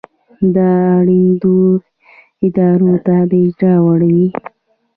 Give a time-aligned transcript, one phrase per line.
[0.55, 1.55] دا اړوندو
[2.45, 4.27] ادارو ته د اجرا وړ وي.